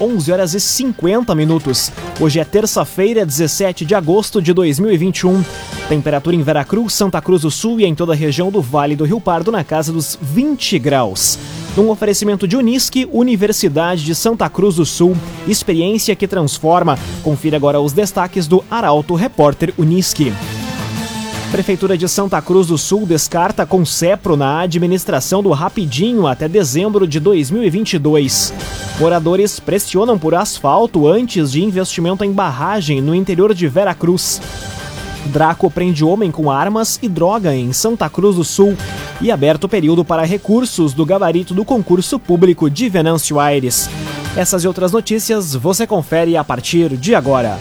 [0.00, 1.90] 11 horas e 50 minutos.
[2.20, 5.42] Hoje é terça-feira, 17 de agosto de 2021.
[5.88, 9.04] Temperatura em Veracruz, Santa Cruz do Sul e em toda a região do Vale do
[9.04, 11.36] Rio Pardo na casa dos 20 graus.
[11.76, 15.16] Num oferecimento de Unisque, Universidade de Santa Cruz do Sul,
[15.48, 16.96] experiência que transforma.
[17.24, 20.32] Confira agora os destaques do Arauto Repórter Unisque.
[21.50, 27.06] Prefeitura de Santa Cruz do Sul descarta com CEPRO na administração do Rapidinho até dezembro
[27.06, 28.52] de 2022.
[29.00, 34.42] Moradores pressionam por asfalto antes de investimento em barragem no interior de Veracruz.
[35.26, 38.76] Draco prende homem com armas e droga em Santa Cruz do Sul
[39.18, 43.88] e aberto período para recursos do gabarito do concurso público de Venâncio Aires.
[44.36, 47.58] Essas e outras notícias você confere a partir de agora.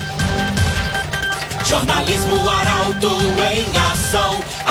[1.66, 3.27] Jornalismo Arauto.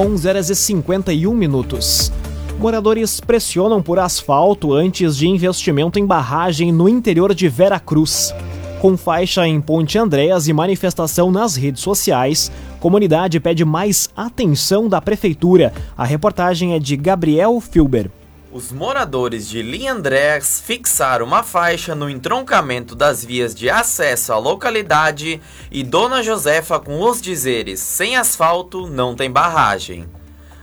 [0.00, 2.10] 11 horas e 51 minutos.
[2.58, 8.34] Moradores pressionam por asfalto antes de investimento em barragem no interior de Vera Cruz.
[8.80, 15.02] Com faixa em Ponte Andréas e manifestação nas redes sociais, comunidade pede mais atenção da
[15.02, 15.70] prefeitura.
[15.94, 18.10] A reportagem é de Gabriel Filber.
[18.52, 25.40] Os moradores de Liandrés fixaram uma faixa no entroncamento das vias de acesso à localidade
[25.70, 30.04] e Dona Josefa com os dizeres: sem asfalto não tem barragem.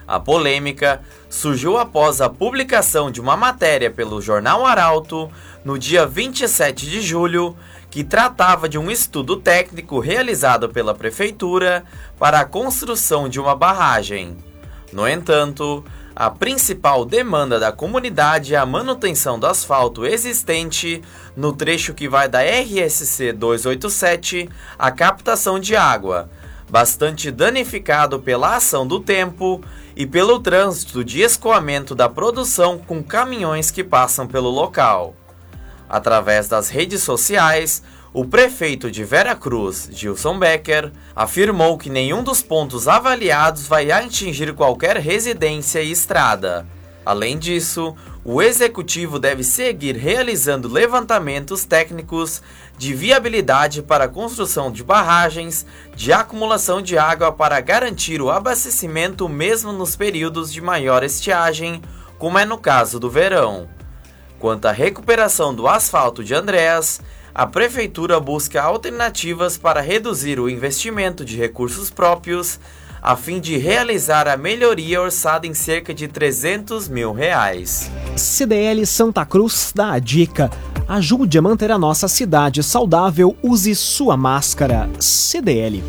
[0.06, 5.32] A polêmica surgiu após a publicação de uma matéria pelo jornal Arauto
[5.64, 7.56] no dia 27 de julho,
[7.90, 11.86] que tratava de um estudo técnico realizado pela prefeitura
[12.20, 14.36] para a construção de uma barragem.
[14.92, 15.84] No entanto,
[16.20, 21.00] a principal demanda da comunidade é a manutenção do asfalto existente
[21.36, 26.28] no trecho que vai da RSC 287 à captação de água,
[26.68, 29.62] bastante danificado pela ação do tempo
[29.96, 35.16] e pelo trânsito de escoamento da produção com caminhões que passam pelo local.
[35.88, 37.84] Através das redes sociais,
[38.18, 44.98] o prefeito de Veracruz, Gilson Becker, afirmou que nenhum dos pontos avaliados vai atingir qualquer
[44.98, 46.66] residência e estrada.
[47.06, 47.96] Além disso,
[48.26, 52.42] o executivo deve seguir realizando levantamentos técnicos
[52.76, 55.64] de viabilidade para a construção de barragens
[55.96, 61.84] de acumulação de água para garantir o abastecimento mesmo nos períodos de maior estiagem,
[62.18, 63.70] como é no caso do verão.
[64.40, 67.00] Quanto à recuperação do asfalto de Andréas,
[67.38, 72.60] a Prefeitura busca alternativas para reduzir o investimento de recursos próprios,
[73.00, 77.92] a fim de realizar a melhoria orçada em cerca de 300 mil reais.
[78.16, 80.50] CDL Santa Cruz dá a dica.
[80.88, 84.90] Ajude a manter a nossa cidade saudável, use sua máscara.
[85.00, 85.84] CDL.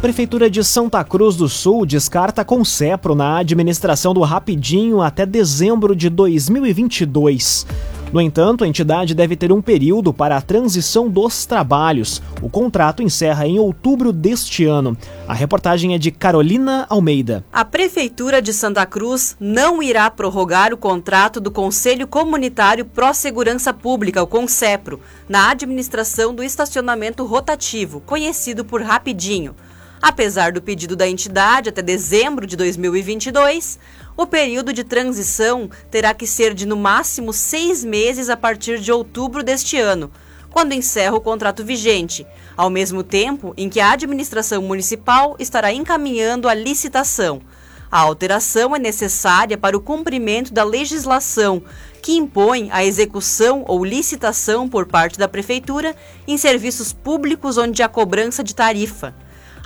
[0.00, 6.08] Prefeitura de Santa Cruz do Sul descarta CEPRO na administração do Rapidinho até dezembro de
[6.08, 7.66] 2022.
[8.14, 12.22] No entanto, a entidade deve ter um período para a transição dos trabalhos.
[12.40, 14.96] O contrato encerra em outubro deste ano.
[15.26, 17.44] A reportagem é de Carolina Almeida.
[17.52, 23.74] A Prefeitura de Santa Cruz não irá prorrogar o contrato do Conselho Comunitário Pró Segurança
[23.74, 29.56] Pública, o CONSEPRO, na administração do estacionamento rotativo, conhecido por Rapidinho.
[30.00, 33.78] Apesar do pedido da entidade até dezembro de 2022,
[34.16, 38.92] o período de transição terá que ser de no máximo seis meses a partir de
[38.92, 40.10] outubro deste ano,
[40.50, 42.24] quando encerra o contrato vigente,
[42.56, 47.42] ao mesmo tempo em que a administração municipal estará encaminhando a licitação.
[47.90, 51.62] A alteração é necessária para o cumprimento da legislação
[52.02, 55.94] que impõe a execução ou licitação por parte da Prefeitura
[56.26, 59.14] em serviços públicos onde há cobrança de tarifa.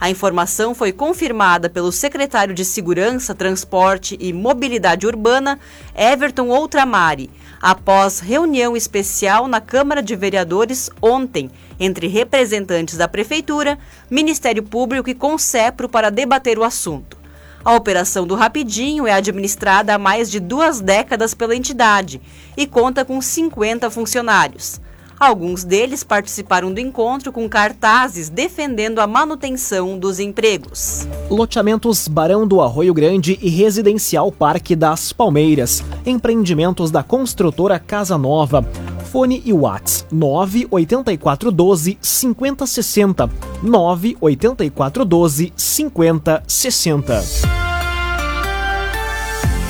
[0.01, 5.59] A informação foi confirmada pelo secretário de Segurança, Transporte e Mobilidade Urbana,
[5.93, 7.29] Everton Outramari,
[7.61, 11.51] após reunião especial na Câmara de Vereadores ontem,
[11.81, 13.77] entre representantes da Prefeitura,
[14.09, 17.19] Ministério Público e Concepro para debater o assunto.
[17.65, 22.21] A operação do Rapidinho é administrada há mais de duas décadas pela entidade
[22.57, 24.81] e conta com 50 funcionários.
[25.19, 31.09] Alguns deles participaram do encontro com cartazes defendendo a manutenção dos empregos.
[31.29, 38.65] Loteamentos Barão do Arroio Grande e Residencial Parque das Palmeiras, empreendimentos da construtora Casa Nova.
[39.11, 43.29] Fone e Whats 98412 5060.
[43.63, 47.68] 98412 5060.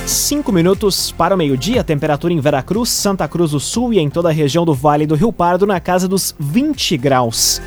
[0.09, 4.31] 5 minutos para o meio-dia, temperatura em Veracruz, Santa Cruz do Sul e em toda
[4.31, 7.61] a região do Vale do Rio Pardo na casa dos 20 graus.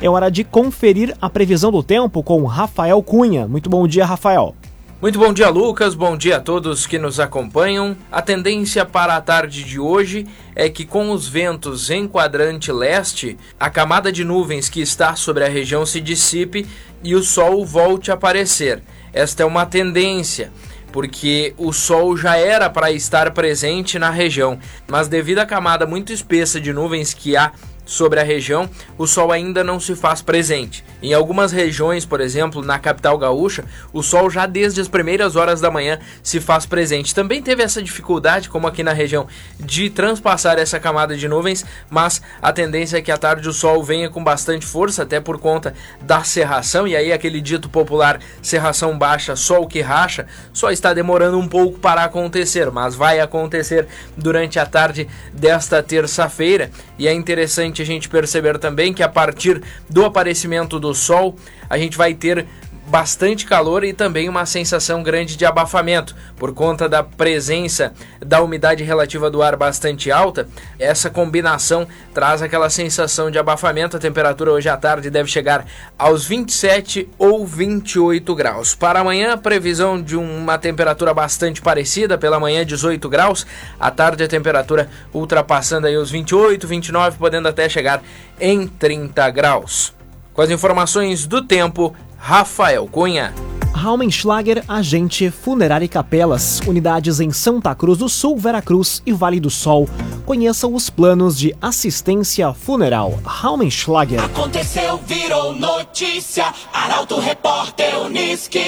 [0.00, 3.48] É hora de conferir a previsão do tempo com Rafael Cunha.
[3.48, 4.54] Muito bom dia, Rafael.
[5.02, 5.96] Muito bom dia, Lucas.
[5.96, 7.96] Bom dia a todos que nos acompanham.
[8.12, 10.24] A tendência para a tarde de hoje
[10.54, 15.44] é que, com os ventos em quadrante leste, a camada de nuvens que está sobre
[15.44, 16.64] a região se dissipe
[17.02, 18.84] e o sol volte a aparecer.
[19.12, 20.52] Esta é uma tendência
[20.92, 26.12] porque o Sol já era para estar presente na região, mas devido à camada muito
[26.12, 27.52] espessa de nuvens que há
[27.88, 28.68] sobre a região,
[28.98, 30.84] o sol ainda não se faz presente.
[31.02, 33.64] Em algumas regiões, por exemplo, na capital gaúcha,
[33.94, 37.14] o sol já desde as primeiras horas da manhã se faz presente.
[37.14, 39.26] Também teve essa dificuldade, como aqui na região,
[39.58, 43.82] de transpassar essa camada de nuvens, mas a tendência é que à tarde o sol
[43.82, 48.98] venha com bastante força, até por conta da serração, e aí aquele dito popular serração
[48.98, 54.58] baixa, sol que racha, só está demorando um pouco para acontecer, mas vai acontecer durante
[54.58, 59.62] a tarde desta terça-feira, e é interessante importante a gente perceber também que a partir
[59.88, 61.36] do aparecimento do sol,
[61.68, 62.46] a gente vai ter
[62.88, 66.16] bastante calor e também uma sensação grande de abafamento.
[66.36, 70.48] Por conta da presença da umidade relativa do ar bastante alta,
[70.78, 73.96] essa combinação traz aquela sensação de abafamento.
[73.96, 75.66] A temperatura hoje à tarde deve chegar
[75.98, 78.74] aos 27 ou 28 graus.
[78.74, 83.46] Para amanhã, previsão de uma temperatura bastante parecida, pela manhã 18 graus,
[83.78, 88.02] à tarde a temperatura ultrapassando aí os 28, 29, podendo até chegar
[88.40, 89.92] em 30 graus.
[90.38, 93.32] Com as informações do tempo, Rafael Cunha.
[93.72, 99.48] Raumenschlager, agente funerária e capelas, unidades em Santa Cruz do Sul, Veracruz e Vale do
[99.48, 99.88] Sol.
[100.26, 103.18] Conheçam os planos de assistência funeral.
[103.24, 104.22] Raumenschlager.
[104.22, 106.52] Aconteceu, virou notícia.
[106.72, 108.64] Arauto Repórter Uniski.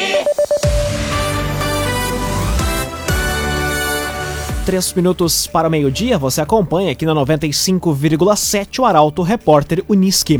[4.64, 10.38] Três minutos para o meio-dia, você acompanha aqui na 95,7 o Arauto Repórter Uniski.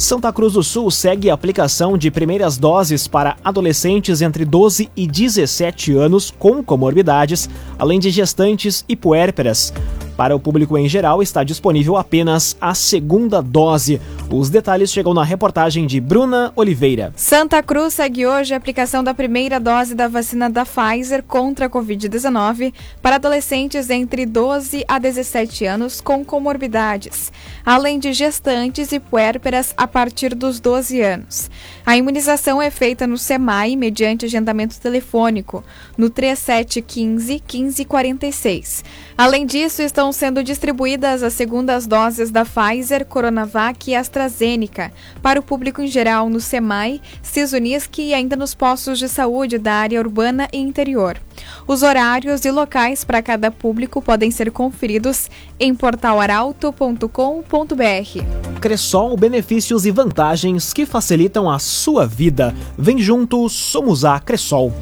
[0.00, 5.06] Santa Cruz do Sul segue a aplicação de primeiras doses para adolescentes entre 12 e
[5.06, 9.74] 17 anos com comorbidades, além de gestantes e puérperas.
[10.16, 14.00] Para o público em geral, está disponível apenas a segunda dose.
[14.32, 17.12] Os detalhes chegam na reportagem de Bruna Oliveira.
[17.16, 21.68] Santa Cruz segue hoje a aplicação da primeira dose da vacina da Pfizer contra a
[21.68, 22.72] Covid-19
[23.02, 27.32] para adolescentes entre 12 a 17 anos com comorbidades,
[27.66, 31.50] além de gestantes e puérperas a partir dos 12 anos.
[31.90, 35.64] A imunização é feita no SEMAI mediante agendamento telefônico
[35.98, 38.84] no 3715 1546.
[39.18, 45.42] Além disso, estão sendo distribuídas as segundas doses da Pfizer, Coronavac e AstraZeneca para o
[45.42, 50.48] público em geral no SEMAI, Sisunisc e ainda nos postos de saúde da área urbana
[50.52, 51.18] e interior.
[51.66, 58.60] Os horários e locais para cada público podem ser conferidos em portalaralto.com.br.
[58.60, 62.54] Cressol, benefícios e vantagens que facilitam a sua vida.
[62.76, 64.72] Vem junto, somos a Cressol.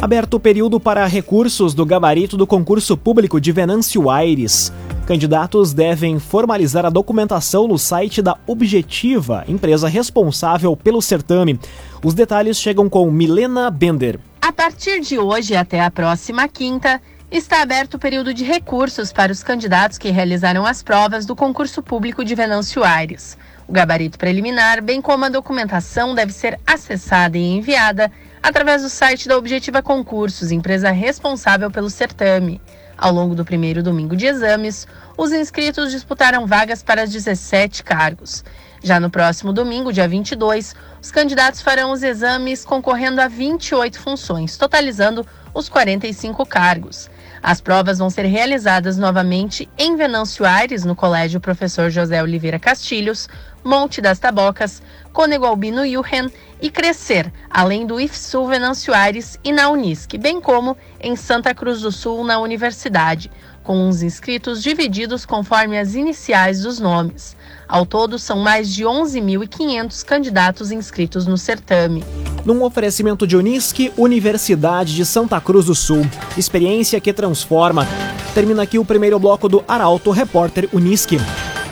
[0.00, 4.72] Aberto o período para recursos do gabarito do concurso público de Venâncio Aires.
[5.08, 11.58] Candidatos devem formalizar a documentação no site da Objetiva, empresa responsável pelo certame.
[12.04, 14.20] Os detalhes chegam com Milena Bender.
[14.58, 17.00] A partir de hoje até a próxima quinta,
[17.30, 21.80] está aberto o período de recursos para os candidatos que realizaram as provas do concurso
[21.80, 23.38] público de Venâncio Aires.
[23.68, 28.10] O gabarito preliminar, bem como a documentação, deve ser acessada e enviada
[28.42, 32.60] através do site da Objetiva Concursos, empresa responsável pelo certame.
[32.96, 38.44] Ao longo do primeiro domingo de exames, os inscritos disputaram vagas para 17 cargos.
[38.82, 44.56] Já no próximo domingo, dia 22, os candidatos farão os exames concorrendo a 28 funções,
[44.56, 47.10] totalizando os 45 cargos.
[47.42, 53.28] As provas vão ser realizadas novamente em Venâncio Aires, no Colégio Professor José Oliveira Castilhos,
[53.64, 54.82] Monte das Tabocas,
[55.12, 56.30] Cônego Albino Yuhen
[56.60, 61.80] e Crescer, além do IFSU Venâncio Aires e na Unisc, bem como em Santa Cruz
[61.80, 63.30] do Sul, na Universidade,
[63.62, 67.36] com os inscritos divididos conforme as iniciais dos nomes.
[67.68, 72.02] Ao todo, são mais de 11.500 candidatos inscritos no certame.
[72.42, 76.06] Num oferecimento de Unisque, Universidade de Santa Cruz do Sul.
[76.36, 77.86] Experiência que transforma.
[78.32, 81.18] Termina aqui o primeiro bloco do Arauto Repórter Unisque.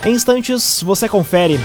[0.05, 1.59] Em instantes, você confere.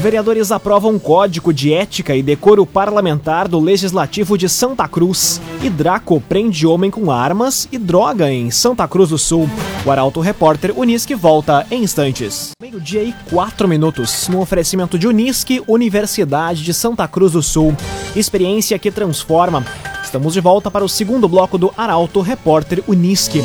[0.00, 5.40] Vereadores aprovam código de ética e decoro parlamentar do Legislativo de Santa Cruz.
[5.62, 9.48] E Draco prende homem com armas e droga em Santa Cruz do Sul.
[9.84, 12.50] O Arauto Repórter Unisque volta em instantes.
[12.60, 17.74] Meio-dia e quatro minutos, no oferecimento de Unisque, Universidade de Santa Cruz do Sul.
[18.14, 19.64] Experiência que transforma.
[20.02, 23.42] Estamos de volta para o segundo bloco do Arauto Repórter Unisque.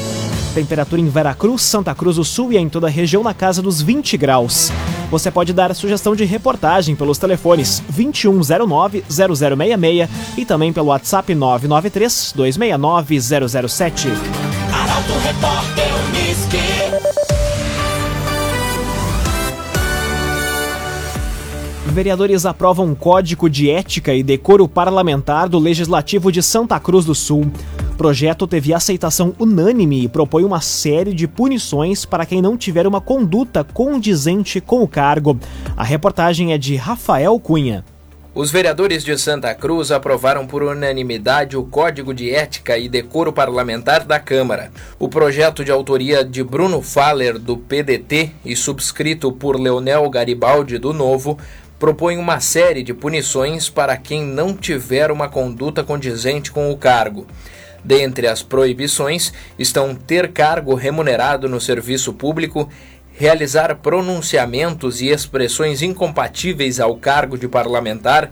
[0.53, 3.81] Temperatura em Veracruz, Santa Cruz do Sul e em toda a região na casa dos
[3.81, 4.71] 20 graus.
[5.11, 14.09] Você pode dar sugestão de reportagem pelos telefones 2109-0066 e também pelo WhatsApp 993-269-007.
[14.73, 16.57] Arauto Repórter Unisque.
[21.87, 27.15] Vereadores aprovam um código de ética e decoro parlamentar do Legislativo de Santa Cruz do
[27.15, 27.51] Sul.
[27.99, 33.01] Projeto teve aceitação unânime e propõe uma série de punições para quem não tiver uma
[33.01, 35.37] conduta condizente com o cargo.
[35.75, 37.83] A reportagem é de Rafael Cunha.
[38.33, 44.05] Os vereadores de Santa Cruz aprovaram por unanimidade o Código de Ética e Decoro Parlamentar
[44.05, 44.71] da Câmara.
[44.97, 50.93] O projeto de autoria de Bruno Faller, do PDT, e subscrito por Leonel Garibaldi, do
[50.93, 51.37] Novo,
[51.77, 57.27] propõe uma série de punições para quem não tiver uma conduta condizente com o cargo.
[57.83, 62.69] Dentre as proibições estão ter cargo remunerado no serviço público,
[63.13, 68.31] realizar pronunciamentos e expressões incompatíveis ao cargo de parlamentar,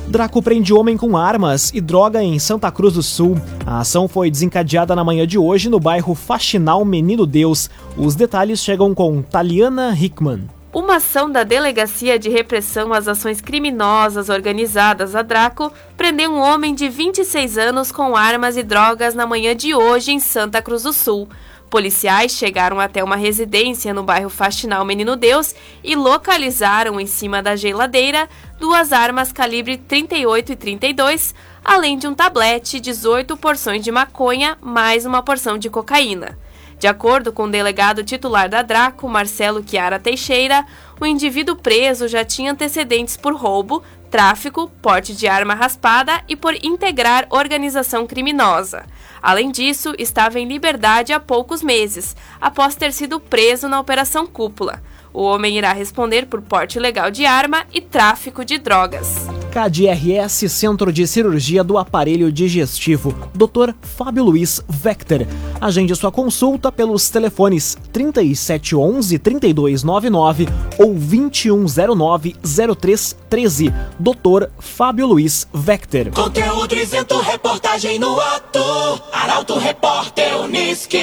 [0.09, 3.41] Draco prende homem com armas e droga em Santa Cruz do Sul.
[3.65, 7.71] A ação foi desencadeada na manhã de hoje no bairro Faxinal Menino Deus.
[7.97, 10.49] Os detalhes chegam com Taliana Hickman.
[10.73, 16.77] Uma ação da Delegacia de Repressão às Ações Criminosas Organizadas, a Draco, prendeu um homem
[16.77, 20.93] de 26 anos com armas e drogas na manhã de hoje em Santa Cruz do
[20.93, 21.29] Sul.
[21.69, 27.57] Policiais chegaram até uma residência no bairro Faxinal Menino Deus e localizaram em cima da
[27.57, 28.29] geladeira
[28.61, 31.35] duas armas calibre 38 e 32,
[31.65, 36.39] além de um tablete, 18 porções de maconha, mais uma porção de cocaína.
[36.81, 40.65] De acordo com o delegado titular da Draco, Marcelo Chiara Teixeira,
[40.99, 46.55] o indivíduo preso já tinha antecedentes por roubo, tráfico, porte de arma raspada e por
[46.65, 48.87] integrar organização criminosa.
[49.23, 54.83] Além disso, estava em liberdade há poucos meses, após ter sido preso na Operação Cúpula.
[55.13, 59.29] O homem irá responder por porte ilegal de arma e tráfico de drogas.
[59.51, 63.75] KDRS Centro de Cirurgia do Aparelho Digestivo, Dr.
[63.83, 65.27] Fábio Luiz Vector.
[65.61, 73.75] Agende sua consulta pelos telefones 3711 3299 ou 2109 0313.
[73.99, 74.49] Dr.
[74.61, 76.11] Fábio Luiz Vector.
[76.13, 78.61] Conteúdo isento, reportagem no ato.
[79.13, 81.03] Arauto Repórter Unisque.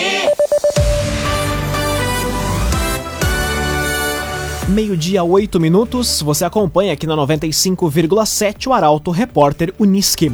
[4.67, 6.21] Meio-dia, oito minutos.
[6.21, 10.29] Você acompanha aqui na 95,7 o Arauto Repórter Unisque.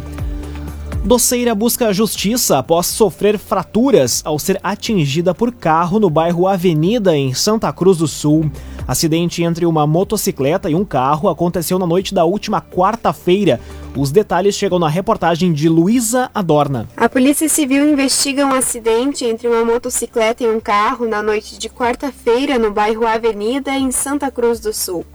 [1.06, 7.34] Doceira busca justiça após sofrer fraturas ao ser atingida por carro no bairro Avenida, em
[7.34, 8.50] Santa Cruz do Sul.
[8.88, 13.60] Acidente entre uma motocicleta e um carro aconteceu na noite da última quarta-feira.
[13.98, 16.88] Os detalhes chegam na reportagem de Luísa Adorna.
[16.96, 21.68] A Polícia Civil investiga um acidente entre uma motocicleta e um carro na noite de
[21.68, 25.06] quarta-feira no bairro Avenida, em Santa Cruz do Sul.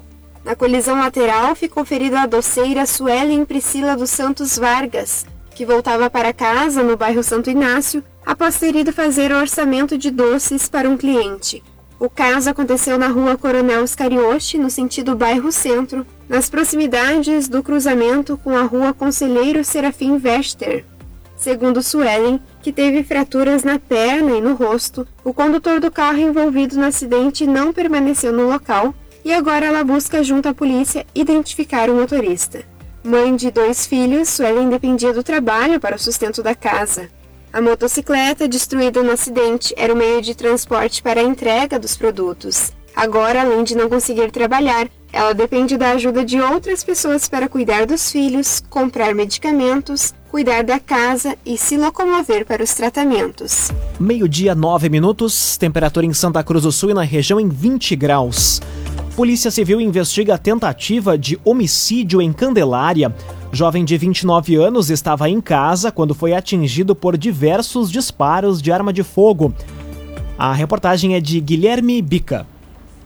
[0.45, 5.25] Na colisão lateral ficou ferida a doceira Suelen Priscila dos Santos Vargas,
[5.59, 10.09] que voltava para casa no bairro Santo Inácio após ter ido fazer o orçamento de
[10.09, 11.65] doces para um cliente.
[11.99, 18.39] O caso aconteceu na rua Coronel Scarioche, no sentido bairro Centro, nas proximidades do cruzamento
[18.39, 20.85] com a rua Conselheiro Serafim Vester.
[21.37, 26.77] Segundo Suelen, que teve fraturas na perna e no rosto, o condutor do carro envolvido
[26.77, 31.97] no acidente não permaneceu no local e agora ela busca junto à polícia identificar o
[31.97, 32.65] motorista.
[33.09, 37.09] Mãe de dois filhos, Suelen dependia do trabalho para o sustento da casa.
[37.51, 42.71] A motocicleta, destruída no acidente, era o meio de transporte para a entrega dos produtos.
[42.95, 47.87] Agora, além de não conseguir trabalhar, ela depende da ajuda de outras pessoas para cuidar
[47.87, 53.71] dos filhos, comprar medicamentos, cuidar da casa e se locomover para os tratamentos.
[53.99, 58.61] Meio-dia, 9 minutos, temperatura em Santa Cruz do Sul e na região em 20 graus.
[59.19, 63.13] Polícia Civil investiga a tentativa de homicídio em Candelária.
[63.51, 68.93] Jovem de 29 anos estava em casa quando foi atingido por diversos disparos de arma
[68.93, 69.53] de fogo.
[70.39, 72.47] A reportagem é de Guilherme Bica.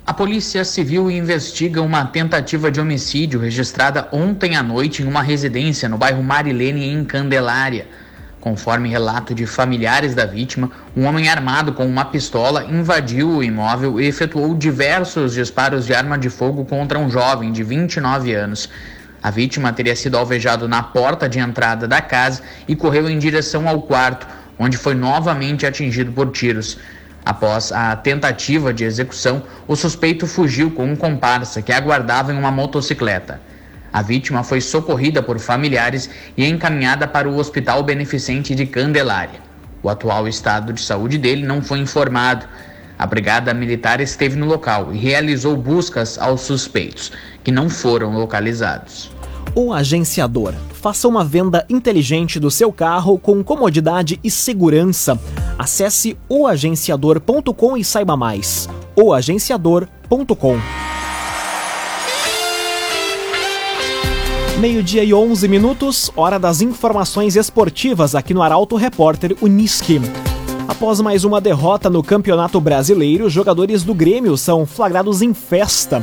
[0.07, 5.88] A Polícia Civil investiga uma tentativa de homicídio registrada ontem à noite em uma residência
[5.88, 7.87] no bairro Marilene, em Candelária.
[8.43, 14.01] Conforme relato de familiares da vítima, um homem armado com uma pistola invadiu o imóvel
[14.01, 18.69] e efetuou diversos disparos de arma de fogo contra um jovem de 29 anos.
[19.23, 23.69] A vítima teria sido alvejado na porta de entrada da casa e correu em direção
[23.69, 24.27] ao quarto,
[24.59, 26.77] onde foi novamente atingido por tiros.
[27.25, 32.51] Após a tentativa de execução, o suspeito fugiu com um comparsa que aguardava em uma
[32.51, 33.41] motocicleta.
[33.93, 39.41] A vítima foi socorrida por familiares e encaminhada para o Hospital Beneficente de Candelária.
[39.83, 42.47] O atual estado de saúde dele não foi informado.
[42.99, 49.11] A Brigada Militar esteve no local e realizou buscas aos suspeitos, que não foram localizados.
[49.55, 50.55] O agenciador.
[50.73, 55.19] Faça uma venda inteligente do seu carro com comodidade e segurança.
[55.59, 58.69] Acesse oagenciador.com e saiba mais.
[58.97, 60.82] oagenciador.com
[64.61, 70.00] Meio-dia e 11 minutos, hora das informações esportivas aqui no Arauto Repórter Uniski.
[70.68, 76.02] Após mais uma derrota no Campeonato Brasileiro, jogadores do Grêmio são flagrados em festa.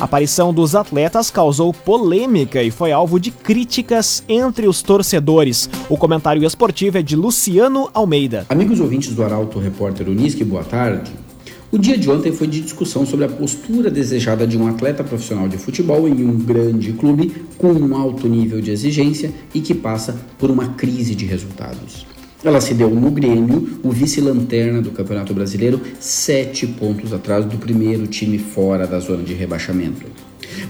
[0.00, 5.68] A aparição dos atletas causou polêmica e foi alvo de críticas entre os torcedores.
[5.88, 8.46] O comentário esportivo é de Luciano Almeida.
[8.48, 11.12] Amigos ouvintes do Arauto Repórter Uniski, boa tarde.
[11.72, 15.48] O dia de ontem foi de discussão sobre a postura desejada de um atleta profissional
[15.48, 20.16] de futebol em um grande clube com um alto nível de exigência e que passa
[20.36, 22.04] por uma crise de resultados.
[22.42, 28.08] Ela se deu no Grêmio, o vice-lanterna do Campeonato Brasileiro, sete pontos atrás do primeiro
[28.08, 30.06] time fora da zona de rebaixamento.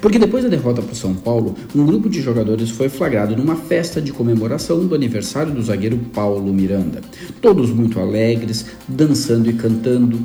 [0.02, 3.56] Porque depois da derrota para o São Paulo, um grupo de jogadores foi flagrado numa
[3.56, 7.00] festa de comemoração do aniversário do zagueiro Paulo Miranda.
[7.40, 10.18] Todos muito alegres, dançando e cantando.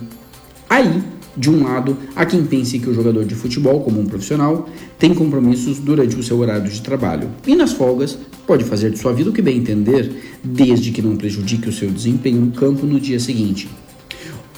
[0.70, 1.04] Aí,
[1.38, 5.14] de um lado, há quem pense que o jogador de futebol, como um profissional, tem
[5.14, 9.30] compromissos durante o seu horário de trabalho e nas folgas pode fazer de sua vida
[9.30, 13.20] o que bem entender, desde que não prejudique o seu desempenho no campo no dia
[13.20, 13.68] seguinte.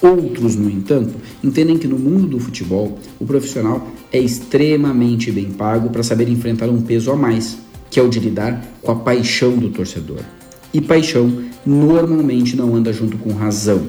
[0.02, 5.90] Outros, no entanto, entendem que no mundo do futebol, o profissional é extremamente bem pago
[5.90, 7.58] para saber enfrentar um peso a mais,
[7.90, 10.20] que é o de lidar com a paixão do torcedor.
[10.72, 11.32] E paixão
[11.66, 13.88] normalmente não anda junto com razão.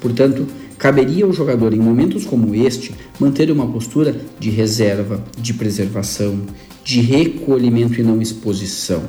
[0.00, 0.46] Portanto,
[0.78, 6.40] Caberia ao jogador, em momentos como este, manter uma postura de reserva, de preservação,
[6.84, 9.02] de recolhimento e não exposição.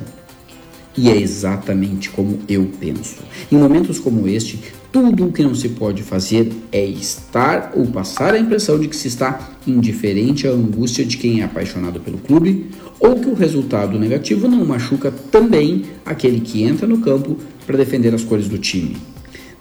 [0.98, 3.22] E é exatamente como eu penso.
[3.52, 4.58] Em momentos como este,
[4.90, 8.96] tudo o que não se pode fazer é estar ou passar a impressão de que
[8.96, 12.66] se está indiferente à angústia de quem é apaixonado pelo clube,
[12.98, 18.12] ou que o resultado negativo não machuca também aquele que entra no campo para defender
[18.12, 18.96] as cores do time.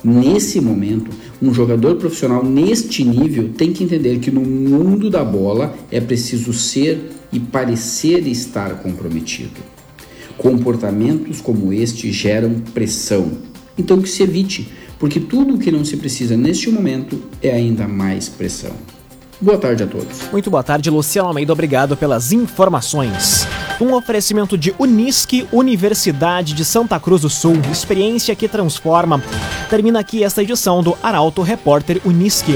[0.03, 5.75] Nesse momento, um jogador profissional neste nível tem que entender que no mundo da bola
[5.91, 9.59] é preciso ser e parecer estar comprometido.
[10.38, 13.31] Comportamentos como este geram pressão,
[13.77, 17.88] então que se evite, porque tudo o que não se precisa neste momento é ainda
[17.88, 18.71] mais pressão.
[19.41, 20.29] Boa tarde a todos.
[20.31, 21.51] Muito boa tarde, Luciano Almeida.
[21.51, 23.47] Obrigado pelas informações.
[23.80, 27.56] Um oferecimento de Unisque, Universidade de Santa Cruz do Sul.
[27.72, 29.24] Experiência que transforma.
[29.70, 32.56] Termina aqui esta edição do Arauto Repórter Unisque.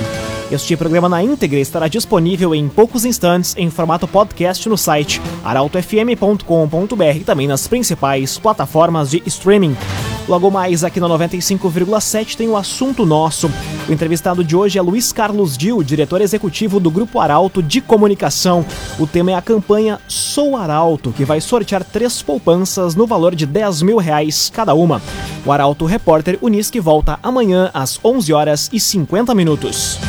[0.52, 7.16] Este programa na íntegra estará disponível em poucos instantes em formato podcast no site arautofm.com.br
[7.16, 9.78] e também nas principais plataformas de streaming.
[10.28, 13.52] Logo mais aqui na 95,7 tem o assunto nosso.
[13.88, 18.66] O entrevistado de hoje é Luiz Carlos Dil, diretor executivo do Grupo Arauto de Comunicação.
[18.98, 23.46] O tema é a campanha Sou Arauto, que vai sortear três poupanças no valor de
[23.46, 25.02] 10 mil reais cada uma.
[25.46, 30.00] O Arauto Repórter Unisque volta amanhã às 11 horas e 50 minutos.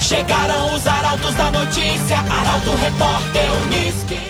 [0.00, 4.25] Chegaram os arautos da notícia, Arauto Repórter Unisque.